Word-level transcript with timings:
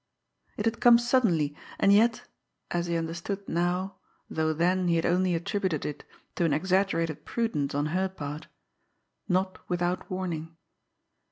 It 0.57 0.65
had 0.65 0.79
come 0.79 0.97
suddenly, 0.97 1.55
and 1.77 1.93
yet 1.93 2.23
as 2.71 2.87
he 2.87 2.97
understood 2.97 3.47
now, 3.47 3.97
though 4.31 4.51
then 4.51 4.87
he 4.87 4.95
had 4.95 5.05
only 5.05 5.35
attributed 5.35 5.85
it 5.85 6.05
to 6.37 6.43
an 6.45 6.53
exaggerated 6.53 7.23
prudence 7.23 7.75
on 7.75 7.85
her 7.93 8.09
part 8.09 8.47
not 9.29 9.59
without 9.69 10.09
warning. 10.09 10.57